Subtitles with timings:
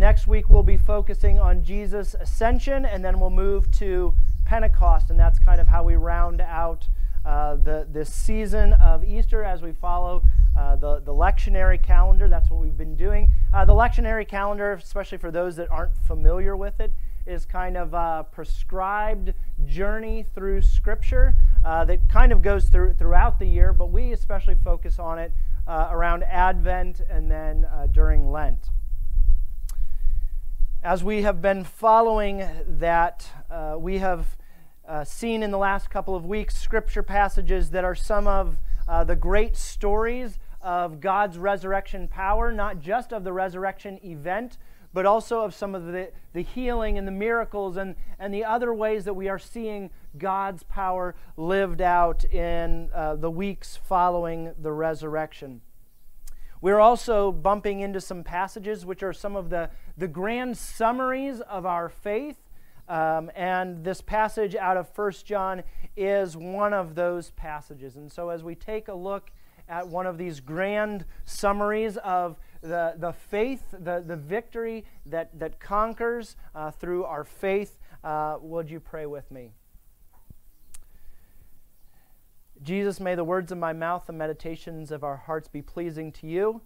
[0.00, 4.14] next week we'll be focusing on Jesus' ascension, and then we'll move to
[4.46, 6.88] Pentecost, and that's kind of how we round out
[7.24, 10.22] uh, the this season of Easter as we follow
[10.58, 12.28] uh, the the lectionary calendar.
[12.28, 13.30] That's what we've been doing.
[13.52, 16.92] Uh, the lectionary calendar, especially for those that aren't familiar with it,
[17.26, 19.34] is kind of a prescribed
[19.66, 24.54] journey through Scripture uh, that kind of goes through throughout the year, but we especially
[24.54, 25.30] focus on it
[25.68, 28.70] uh, around Advent and then uh, during Lent.
[30.82, 34.38] As we have been following that, uh, we have
[34.88, 38.56] uh, seen in the last couple of weeks scripture passages that are some of
[38.88, 44.56] uh, the great stories of God's resurrection power, not just of the resurrection event,
[44.94, 48.72] but also of some of the, the healing and the miracles and, and the other
[48.72, 54.72] ways that we are seeing God's power lived out in uh, the weeks following the
[54.72, 55.60] resurrection.
[56.62, 61.66] We're also bumping into some passages which are some of the, the grand summaries of
[61.66, 62.38] our faith.
[62.88, 65.62] Um, and this passage out of 1 John
[65.96, 67.96] is one of those passages.
[67.96, 69.30] And so, as we take a look
[69.68, 75.60] at one of these grand summaries of the, the faith, the, the victory that, that
[75.60, 79.52] conquers uh, through our faith, uh, would you pray with me?
[82.62, 86.26] Jesus, may the words of my mouth and meditations of our hearts be pleasing to
[86.26, 86.62] you.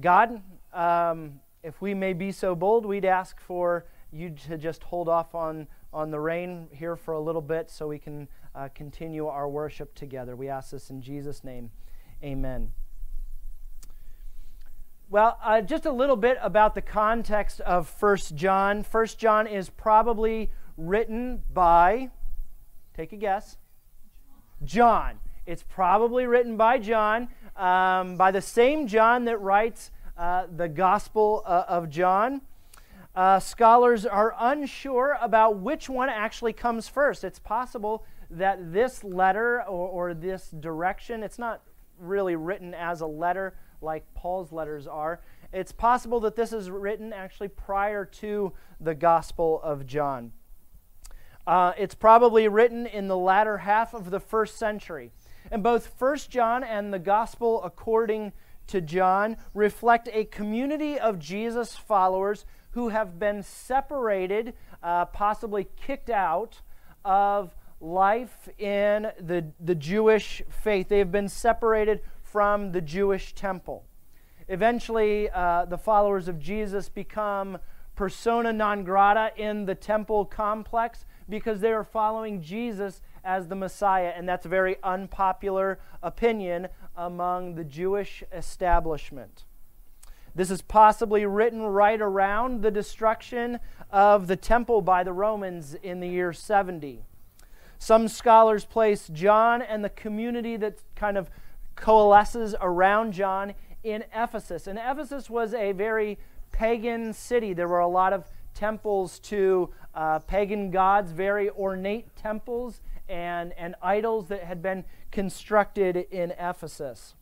[0.00, 5.08] God, um, if we may be so bold, we'd ask for you to just hold
[5.08, 9.26] off on, on the rain here for a little bit so we can uh, continue
[9.26, 10.36] our worship together.
[10.36, 11.70] We ask this in Jesus' name.
[12.22, 12.72] Amen.
[15.08, 18.82] Well, uh, just a little bit about the context of First John.
[18.82, 22.10] First John is probably written by,
[22.94, 23.56] take a guess,
[24.64, 25.20] John.
[25.46, 31.42] It's probably written by John, um, by the same John that writes uh, the Gospel
[31.44, 32.40] uh, of John.
[33.14, 37.24] Uh, scholars are unsure about which one actually comes first.
[37.24, 41.62] It's possible that this letter or, or this direction, it's not
[41.98, 45.20] really written as a letter like Paul's letters are.
[45.52, 50.32] It's possible that this is written actually prior to the Gospel of John.
[51.46, 55.12] Uh, it's probably written in the latter half of the first century.
[55.50, 58.32] And both First John and the Gospel according
[58.68, 66.10] to John reflect a community of Jesus followers who have been separated, uh, possibly kicked
[66.10, 66.60] out
[67.04, 70.88] of life in the, the Jewish faith.
[70.88, 73.84] They have been separated from the Jewish temple.
[74.48, 77.58] Eventually, uh, the followers of Jesus become
[77.94, 84.12] persona non grata in the temple complex because they are following Jesus as the Messiah,
[84.16, 89.44] and that's a very unpopular opinion among the Jewish establishment.
[90.34, 93.58] This is possibly written right around the destruction
[93.90, 97.02] of the temple by the Romans in the year 70.
[97.78, 101.28] Some scholars place John and the community that kind of
[101.74, 104.66] coalesces around John in Ephesus.
[104.66, 106.18] And Ephesus was a very
[106.52, 107.52] pagan city.
[107.52, 108.24] There were a lot of
[108.56, 115.96] temples to uh, pagan gods, very ornate temples and, and idols that had been constructed
[116.10, 117.14] in Ephesus.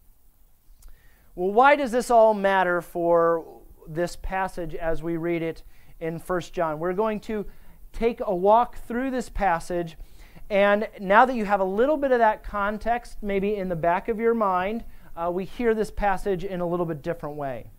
[1.35, 3.45] Well, why does this all matter for
[3.87, 5.63] this passage as we read it
[6.01, 6.79] in 1 John?
[6.79, 7.45] We're going to
[7.93, 9.97] take a walk through this passage,
[10.49, 14.09] and now that you have a little bit of that context, maybe in the back
[14.09, 14.85] of your mind,
[15.17, 17.71] uh, we hear this passage in a little bit different way.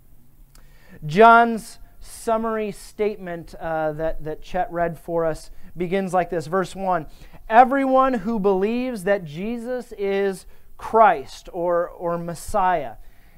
[1.05, 7.07] John's summary statement uh, that, that Chet read for us begins like this Verse 1
[7.49, 10.45] Everyone who believes that Jesus is
[10.77, 12.95] Christ or, or Messiah.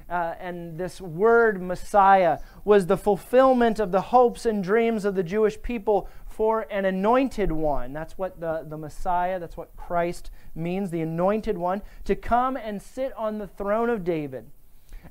[0.09, 5.23] Uh, and this word Messiah was the fulfillment of the hopes and dreams of the
[5.23, 7.91] Jewish people for an anointed one.
[7.91, 12.81] That's what the, the Messiah, that's what Christ means, the anointed one, to come and
[12.81, 14.49] sit on the throne of David.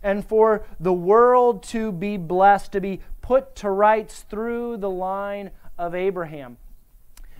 [0.02, 5.50] And for the world to be blessed, to be put to rights through the line
[5.76, 6.56] of Abraham.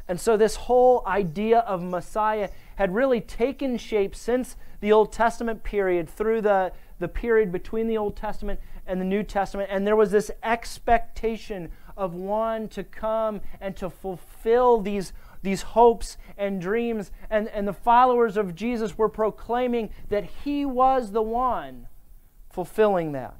[0.08, 5.62] And so, this whole idea of Messiah had really taken shape since the Old Testament
[5.62, 9.68] period, through the, the period between the Old Testament and the New Testament.
[9.72, 15.12] And there was this expectation of one to come and to fulfill these,
[15.42, 17.12] these hopes and dreams.
[17.30, 21.86] And, and the followers of Jesus were proclaiming that he was the one
[22.50, 23.36] fulfilling that.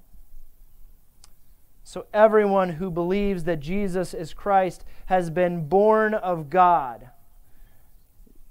[1.89, 7.11] So, everyone who believes that Jesus is Christ has been born of God.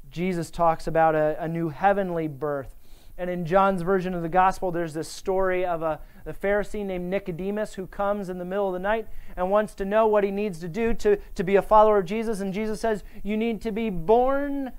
[0.09, 2.77] Jesus talks about a, a new heavenly birth.
[3.17, 7.09] And in John's version of the gospel, there's this story of a, a, Pharisee named
[7.09, 9.05] Nicodemus who comes in the middle of the night
[9.35, 12.05] and wants to know what he needs to do to, to be a follower of
[12.05, 12.39] Jesus.
[12.39, 14.71] And Jesus says, You need to be born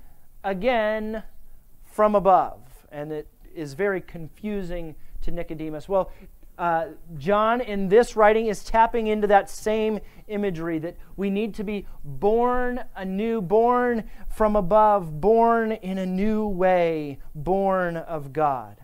[0.43, 1.21] again
[1.83, 2.61] from above.
[2.91, 5.87] And it is very confusing to Nicodemus.
[5.87, 6.11] Well,
[6.57, 6.87] uh,
[7.17, 11.85] John in this writing is tapping into that same imagery that we need to be
[12.03, 18.77] born anew, born from above, born in a new way, born of God.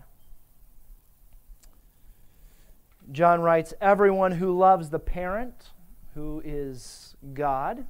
[3.10, 5.70] John writes Everyone who loves the parent,
[6.14, 7.86] who is God,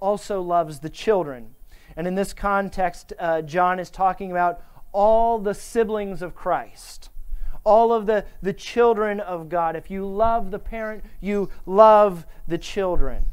[0.00, 1.54] also loves the children.
[1.96, 4.62] And in this context, uh, John is talking about
[4.92, 7.10] all the siblings of Christ
[7.68, 9.76] all of the, the children of God.
[9.76, 13.26] If you love the parent, you love the children.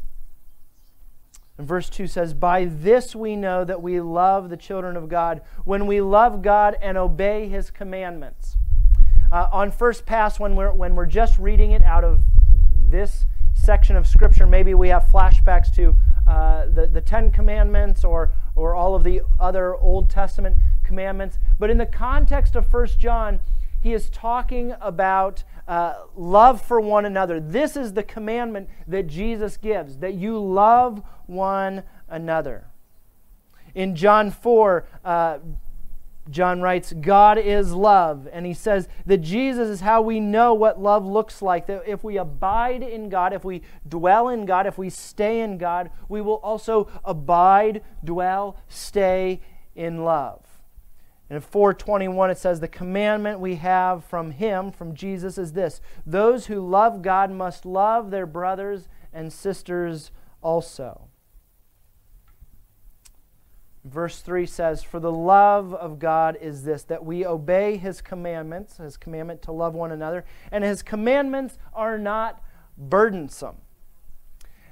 [1.58, 5.40] And verse 2 says, By this we know that we love the children of God,
[5.64, 8.58] when we love God and obey his commandments.
[9.32, 12.22] Uh, on first pass, when we're, when we're just reading it out of
[12.90, 15.96] this section of Scripture, maybe we have flashbacks to
[16.28, 21.40] uh, the, the Ten Commandments or, or all of the other Old Testament commandments.
[21.58, 23.40] But in the context of First John,
[23.86, 27.40] he is talking about uh, love for one another.
[27.40, 32.66] This is the commandment that Jesus gives that you love one another.
[33.76, 35.38] In John 4, uh,
[36.32, 38.28] John writes, God is love.
[38.34, 41.68] And he says that Jesus is how we know what love looks like.
[41.68, 45.60] That if we abide in God, if we dwell in God, if we stay in
[45.60, 49.42] God, we will also abide, dwell, stay
[49.76, 50.55] in love.
[51.30, 55.82] And in 421, it says, The commandment we have from him, from Jesus, is this
[56.06, 60.12] those who love God must love their brothers and sisters
[60.42, 61.08] also.
[63.84, 68.78] Verse 3 says, For the love of God is this, that we obey his commandments,
[68.78, 72.42] his commandment to love one another, and his commandments are not
[72.78, 73.58] burdensome.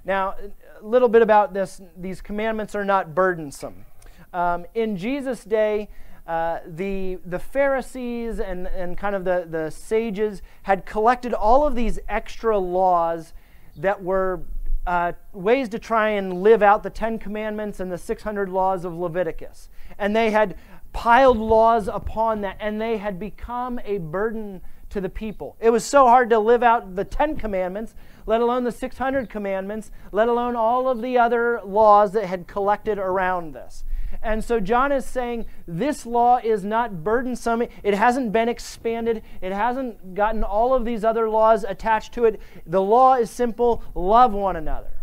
[0.04, 0.36] Now,
[0.82, 3.86] a little bit about this these commandments are not burdensome.
[4.34, 5.90] Um, in Jesus' day,
[6.26, 11.76] uh, the, the Pharisees and, and kind of the, the sages had collected all of
[11.76, 13.34] these extra laws
[13.76, 14.42] that were
[14.88, 18.94] uh, ways to try and live out the Ten Commandments and the 600 laws of
[18.94, 19.70] Leviticus.
[19.98, 20.56] And they had
[20.94, 25.58] piled laws upon that, and they had become a burden to the people.
[25.60, 29.92] It was so hard to live out the Ten Commandments, let alone the 600 commandments,
[30.12, 33.84] let alone all of the other laws that had collected around this.
[34.24, 37.64] And so John is saying this law is not burdensome.
[37.84, 39.22] It hasn't been expanded.
[39.42, 42.40] It hasn't gotten all of these other laws attached to it.
[42.66, 45.02] The law is simple love one another.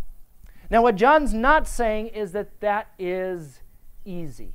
[0.71, 3.61] Now, what John's not saying is that that is
[4.05, 4.55] easy.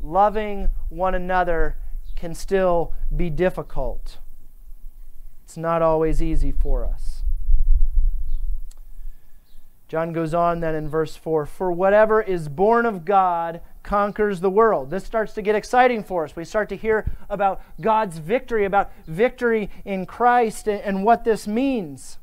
[0.00, 1.76] Loving one another
[2.14, 4.18] can still be difficult.
[5.44, 7.21] It's not always easy for us.
[9.92, 14.48] John goes on then in verse 4 For whatever is born of God conquers the
[14.48, 14.88] world.
[14.88, 16.34] This starts to get exciting for us.
[16.34, 22.16] We start to hear about God's victory, about victory in Christ, and what this means.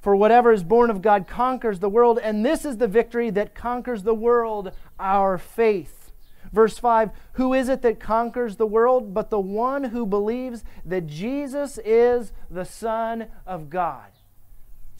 [0.00, 3.54] For whatever is born of God conquers the world, and this is the victory that
[3.54, 6.10] conquers the world, our faith.
[6.52, 11.06] Verse 5 Who is it that conquers the world but the one who believes that
[11.06, 14.10] Jesus is the Son of God?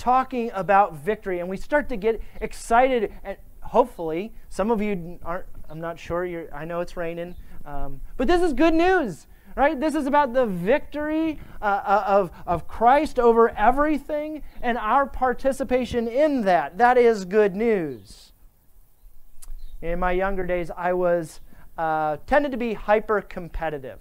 [0.00, 3.12] Talking about victory, and we start to get excited.
[3.23, 5.47] And hopefully, some of you aren't.
[5.69, 6.25] I'm not sure.
[6.25, 9.78] You're, I know it's raining, um, but this is good news, right?
[9.78, 16.09] This is about the victory uh, uh, of of Christ over everything, and our participation
[16.09, 16.78] in that.
[16.78, 18.33] That is good news.
[19.83, 21.40] In my younger days, I was
[21.78, 24.00] uh, tended to be hyper competitive.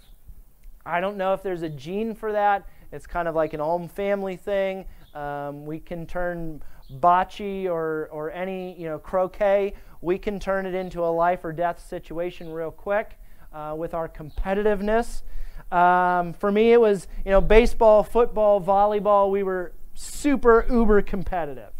[0.86, 2.68] I don't know if there's a gene for that.
[2.92, 4.86] It's kind of like an all family thing.
[5.14, 6.62] Um, we can turn
[7.00, 11.52] bocce or, or any you know croquet, we can turn it into a life or
[11.52, 13.20] death situation real quick
[13.54, 15.22] uh, with our competitiveness.
[15.72, 19.30] Um, for me, it was you know baseball, football, volleyball.
[19.30, 21.74] We were super uber competitive.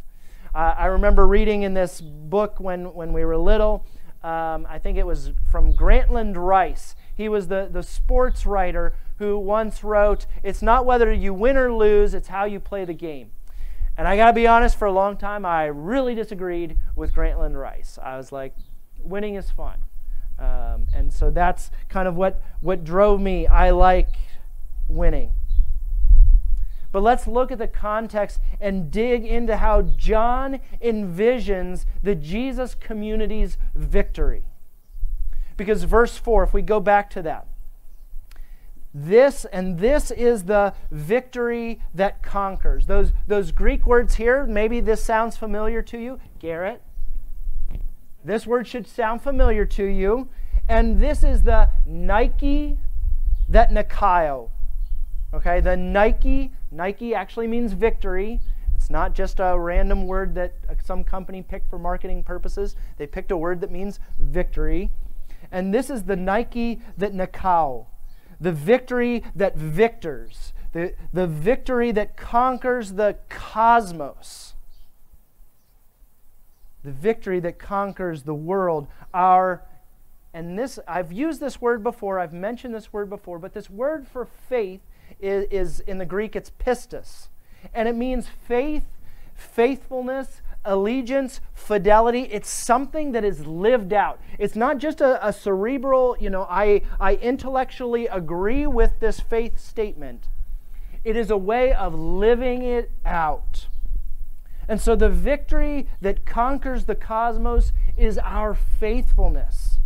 [0.54, 3.86] Uh, I remember reading in this book when when we were little.
[4.22, 6.96] Um, I think it was from Grantland Rice.
[7.20, 11.70] He was the, the sports writer who once wrote, It's not whether you win or
[11.70, 13.32] lose, it's how you play the game.
[13.98, 17.60] And I got to be honest, for a long time, I really disagreed with Grantland
[17.60, 18.00] Rice.
[18.02, 18.56] I was like,
[19.02, 19.80] winning is fun.
[20.40, 23.48] Um, and so that's kind of what, what drove me.
[23.48, 24.16] I like
[24.88, 25.34] winning.
[26.94, 33.58] But let's look at the context and dig into how John envisions the Jesus community's
[33.76, 34.46] victory.
[35.60, 37.46] Because verse 4, if we go back to that,
[38.94, 42.86] This and this is the victory that conquers.
[42.86, 46.18] Those, those Greek words here, maybe this sounds familiar to you.
[46.40, 46.82] Garrett,
[48.24, 50.30] this word should sound familiar to you.
[50.70, 52.78] And this is the Nike
[53.50, 54.50] that Nikao.
[55.34, 58.40] Okay, the Nike, Nike actually means victory.
[58.78, 60.54] It's not just a random word that
[60.86, 62.78] some company picked for marketing purposes.
[62.98, 64.90] They picked a word that means victory.
[65.52, 67.88] And this is the Nike that Nikao,
[68.40, 74.54] the victory that victors, the, the victory that conquers the cosmos,
[76.84, 78.88] the victory that conquers the world.
[79.14, 79.64] Our,
[80.34, 84.08] and this, I've used this word before, I've mentioned this word before, but this word
[84.08, 84.82] for faith
[85.20, 87.28] is, is in the Greek, it's pistis.
[87.74, 88.86] And it means faith,
[89.36, 92.24] faithfulness, allegiance, fidelity.
[92.24, 94.20] It's something that is lived out.
[94.38, 99.60] It's not just a, a, cerebral, you know, I, I intellectually agree with this faith
[99.60, 100.28] statement.
[101.04, 103.68] It is a way of living it out.
[104.68, 109.78] And so the victory that conquers the cosmos is our faithfulness.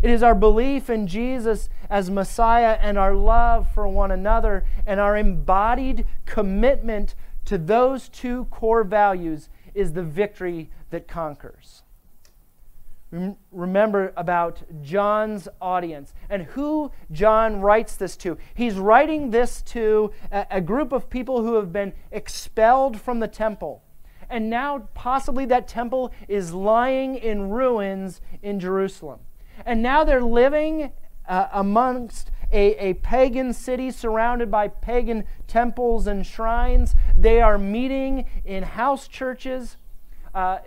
[0.00, 5.00] It is our belief in Jesus as Messiah and our love for one another and
[5.00, 7.14] our embodied commitment
[7.46, 9.48] to those two core values
[9.78, 11.82] is the victory that conquers.
[13.52, 18.36] Remember about John's audience and who John writes this to.
[18.54, 23.82] He's writing this to a, group of people who have been expelled from the temple.
[24.28, 29.20] And now, possibly, that temple is lying in ruins in Jerusalem.
[29.64, 30.92] And now they're living
[31.26, 36.94] uh, amongst a, a pagan city surrounded by pagan temples and shrines.
[37.16, 39.76] They are meeting in house churches.
[40.34, 40.58] Uh,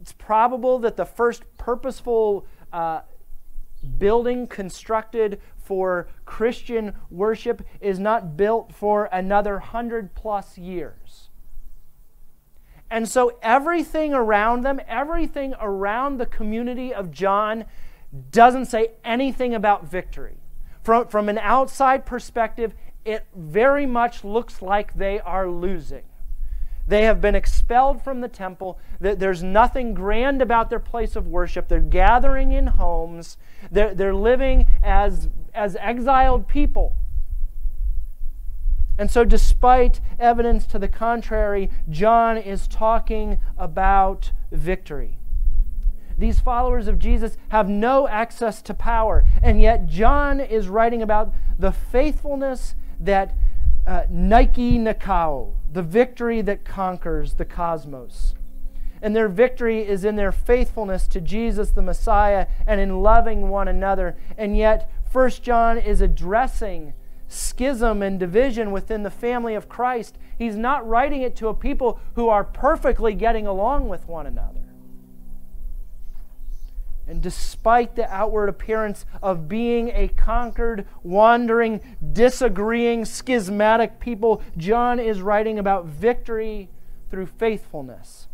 [0.00, 3.00] it's probable that the first purposeful uh,
[3.98, 11.28] building constructed for Christian worship is not built for another hundred plus years.
[12.88, 17.64] And so everything around them, everything around the community of John
[18.30, 20.38] doesn't say anything about victory.
[20.86, 22.72] From, from an outside perspective,
[23.04, 26.04] it very much looks like they are losing.
[26.86, 28.78] They have been expelled from the temple.
[29.00, 31.66] There's nothing grand about their place of worship.
[31.66, 33.36] They're gathering in homes.
[33.68, 36.94] They're, they're living as, as exiled people.
[38.96, 45.18] And so, despite evidence to the contrary, John is talking about victory.
[46.18, 49.24] These followers of Jesus have no access to power.
[49.42, 53.34] And yet, John is writing about the faithfulness that
[53.86, 58.34] uh, Nike Nikao, the victory that conquers the cosmos.
[59.02, 63.68] And their victory is in their faithfulness to Jesus the Messiah and in loving one
[63.68, 64.16] another.
[64.38, 66.94] And yet, First John is addressing
[67.28, 70.16] schism and division within the family of Christ.
[70.38, 74.65] He's not writing it to a people who are perfectly getting along with one another.
[77.08, 81.80] And despite the outward appearance of being a conquered, wandering,
[82.12, 86.68] disagreeing, schismatic people, John is writing about victory
[87.10, 88.26] through faithfulness.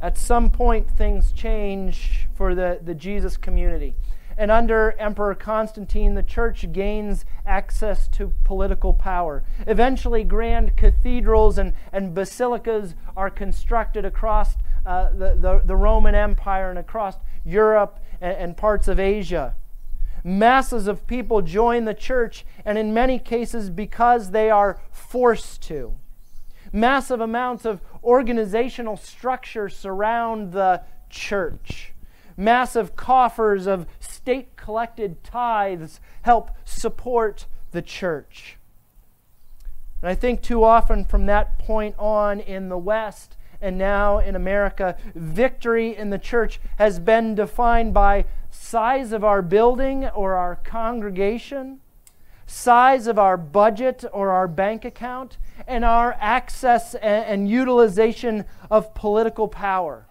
[0.00, 3.94] At some point, things change for the, the Jesus community.
[4.36, 9.44] And under Emperor Constantine, the church gains access to political power.
[9.66, 16.70] Eventually, grand cathedrals and, and basilicas are constructed across uh, the, the, the, Roman Empire
[16.70, 19.56] and across Europe and, and parts of Asia.
[20.22, 25.94] Masses of people join the church, and in many cases, because they are forced to.
[26.72, 31.92] Massive amounts of organizational structure surround the church.
[32.36, 38.56] Massive coffers of state collected tithes help support the church.
[40.02, 44.36] And I think too often from that point on in the West, and now in
[44.36, 50.56] America, victory in the church has been defined by size of our building or our
[50.56, 51.80] congregation,
[52.46, 59.48] size of our budget or our bank account, and our access and, utilization of political
[59.48, 60.04] power.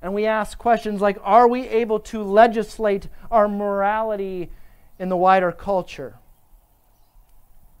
[0.00, 4.50] And we ask questions like Are we able to legislate our morality
[4.98, 6.14] in the wider culture?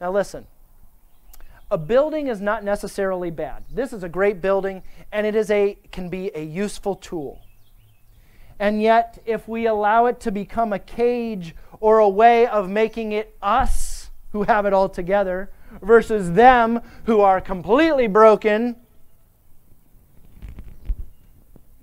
[0.02, 0.46] Now, listen
[1.70, 3.64] a building is not necessarily bad.
[3.70, 7.40] This is a great building and it is a can be a useful tool.
[8.58, 13.12] And yet if we allow it to become a cage or a way of making
[13.12, 15.50] it us who have it all together
[15.80, 18.76] versus them who are completely broken,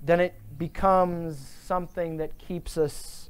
[0.04, 3.30] then it becomes something that keeps us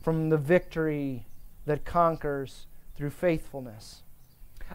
[0.00, 1.26] from the victory
[1.66, 4.02] that conquers through faithfulness.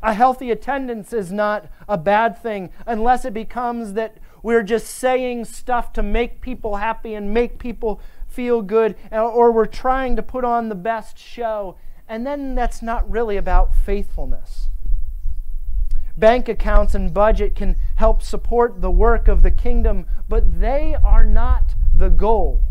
[0.02, 5.46] A healthy attendance is not a bad thing unless it becomes that we're just saying
[5.46, 10.24] stuff to make people happy and make people feel good, uh, or we're trying to
[10.24, 11.78] put on the best show.
[12.08, 14.70] And then that's not really about faithfulness.
[16.18, 21.26] Bank accounts and budget can help support the work of the kingdom, but they are
[21.26, 22.62] not the goal.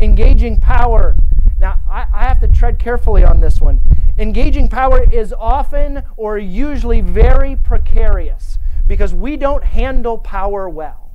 [0.00, 1.14] Engaging power.
[1.58, 3.80] Now, I, I, have to tread carefully on this one.
[4.18, 11.10] Engaging power is often or usually very precarious because we don't handle power well.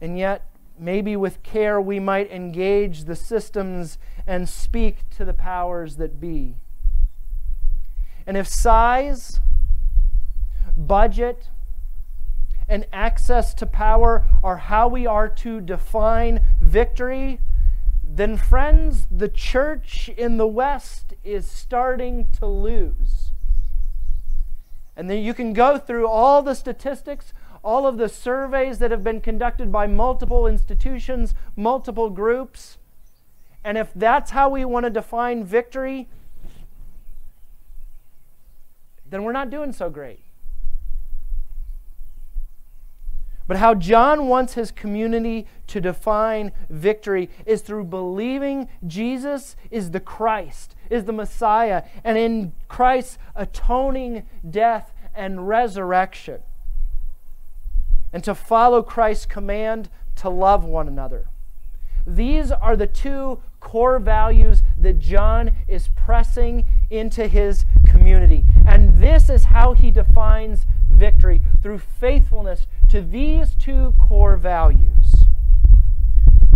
[0.00, 5.96] And yet, maybe with care, we might engage the systems and speak to the powers
[5.96, 6.56] that be.
[8.26, 9.40] And if size,
[10.76, 11.48] budget,
[12.68, 17.40] and access to power are how we are to define victory,
[18.02, 23.32] then, friends, the church in the West is starting to lose.
[24.96, 27.32] And then you can go through all the statistics,
[27.62, 32.78] all of the surveys that have been conducted by multiple institutions, multiple groups.
[33.62, 36.08] And if that's how we want to define victory,
[39.08, 40.20] then we're not doing so great.
[43.48, 50.00] But how John wants his community to define victory is through believing Jesus is the
[50.00, 56.42] Christ, is the Messiah, and in Christ's atoning death and resurrection.
[58.12, 61.30] And to follow Christ's command to love one another.
[62.06, 68.44] These are the two core values that John is pressing into his community.
[68.66, 75.24] And this is how he defines victory through faithfulness to these two core values.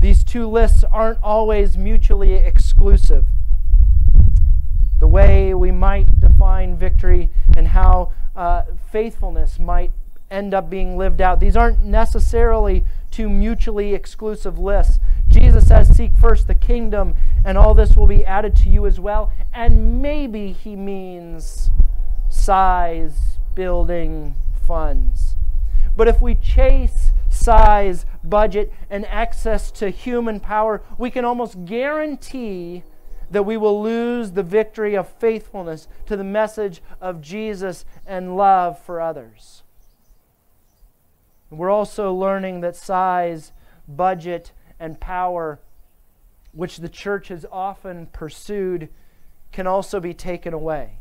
[0.01, 3.27] These two lists aren't always mutually exclusive.
[4.99, 9.93] The way we might define victory and how uh, faithfulness might
[10.31, 11.39] end up being lived out.
[11.39, 14.99] These aren't necessarily two mutually exclusive lists.
[15.29, 18.99] Jesus says, Seek first the kingdom, and all this will be added to you as
[18.99, 19.33] well.
[19.53, 21.71] And maybe he means
[22.29, 24.35] size, building,
[24.67, 25.37] funds.
[25.97, 32.83] But if we chase size, budget, and access to human power, we can almost guarantee
[33.31, 38.79] that we will lose the victory of faithfulness to the message of Jesus and love
[38.79, 39.62] for others.
[41.53, 43.53] We're also learning that size,
[43.87, 45.61] budget, and power,
[46.53, 48.89] which the church has often pursued,
[49.53, 50.99] can also be taken away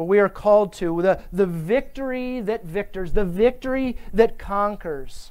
[0.00, 5.30] what we are called to, the, the victory that victors, the victory that conquers.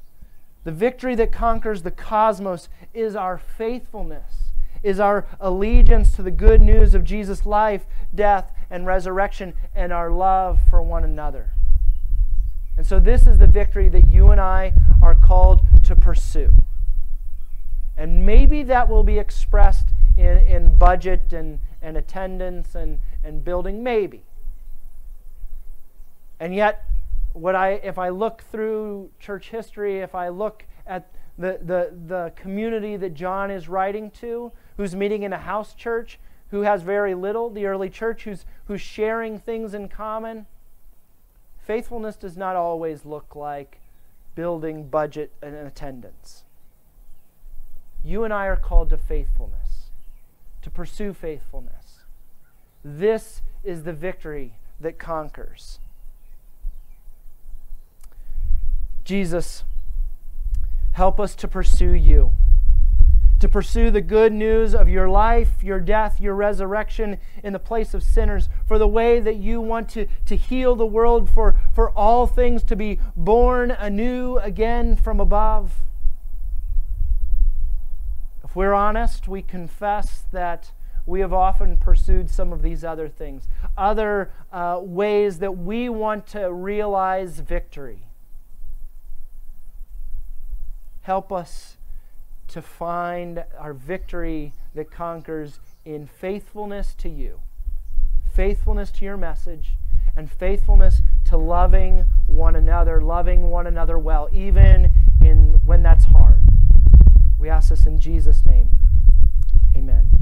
[0.63, 4.51] The victory that conquers the cosmos is our faithfulness,
[4.83, 10.11] is our allegiance to the good news of Jesus' life, death, and resurrection, and our
[10.11, 11.53] love for one another.
[12.79, 16.53] And so, this is the victory that you and I are called to pursue.
[17.97, 23.83] And maybe that will be expressed in, in budget and, and attendance and, and building,
[23.83, 24.23] maybe.
[26.39, 26.85] And yet,
[27.33, 32.31] what I, if I look through church history, if I look at the, the, the
[32.37, 36.17] community that John is writing to, who's meeting in a house church,
[36.51, 40.45] who has very little, the early church, who's, who's sharing things in common,
[41.69, 43.79] faithfulness does not always look like
[44.33, 46.43] building budget and attendance.
[48.03, 49.91] You and I are called to faithfulness,
[50.63, 52.05] to pursue faithfulness.
[52.83, 55.77] This is the victory that conquers.
[59.03, 59.63] Jesus,
[60.93, 62.33] help us to pursue you,
[63.39, 67.93] to pursue the good news of your life, your death, your resurrection in the place
[67.93, 71.89] of sinners, for the way that you want to, to heal the world, for, for
[71.91, 75.75] all things to be born anew again from above.
[78.43, 80.71] If we're honest, we confess that
[81.05, 83.47] we have often pursued some of these other things,
[83.77, 88.03] other uh, ways that we want to realize victory.
[91.01, 91.77] Help us
[92.49, 97.39] to find our victory that conquers in faithfulness to you,
[98.33, 99.71] faithfulness to your message,
[100.15, 106.43] and faithfulness to loving one another, loving one another well, even in when that's hard.
[107.37, 108.71] We ask this in Jesus' name.
[109.75, 110.18] Amen.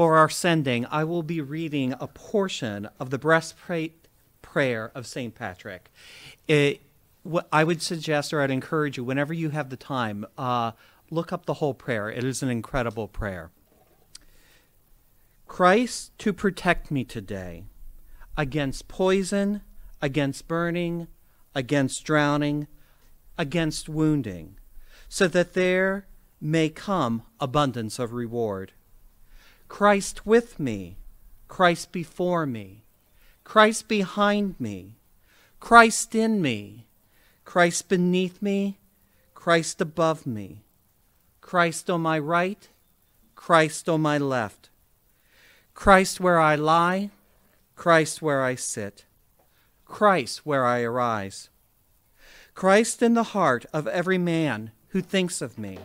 [0.00, 4.08] For our sending, I will be reading a portion of the breastplate
[4.40, 5.34] prayer of St.
[5.34, 5.90] Patrick.
[6.48, 6.80] It,
[7.52, 10.72] I would suggest, or I'd encourage you, whenever you have the time, uh,
[11.10, 12.08] look up the whole prayer.
[12.10, 13.50] It is an incredible prayer.
[15.46, 17.64] Christ to protect me today
[18.38, 19.60] against poison,
[20.00, 21.08] against burning,
[21.54, 22.68] against drowning,
[23.36, 24.56] against wounding,
[25.10, 26.06] so that there
[26.40, 28.72] may come abundance of reward.
[29.70, 30.96] Christ with me,
[31.46, 32.82] Christ before me,
[33.44, 34.96] Christ behind me,
[35.60, 36.86] Christ in me,
[37.44, 38.78] Christ beneath me,
[39.32, 40.64] Christ above me,
[41.40, 42.68] Christ on my right,
[43.36, 44.70] Christ on my left,
[45.72, 47.10] Christ where I lie,
[47.76, 49.06] Christ where I sit,
[49.86, 51.48] Christ where I arise,
[52.54, 55.78] Christ in the heart of every man who thinks of me,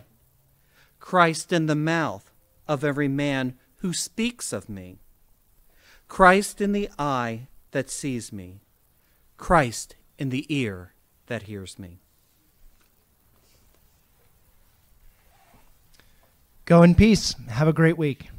[1.00, 2.34] Christ in the mouth
[2.68, 3.54] of every man
[3.86, 4.98] who speaks of me,
[6.08, 8.62] Christ in the eye that sees me,
[9.38, 10.94] Christ in the ear
[11.28, 12.00] that hears me.
[16.66, 17.36] Go in peace.
[17.48, 18.30] Have a great week.